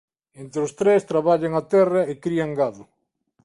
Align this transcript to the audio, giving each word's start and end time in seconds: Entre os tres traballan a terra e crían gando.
Entre 0.41 0.59
os 0.65 0.75
tres 0.79 1.01
traballan 1.11 1.53
a 1.55 1.63
terra 1.73 2.01
e 2.11 2.13
crían 2.23 2.51
gando. 2.59 2.83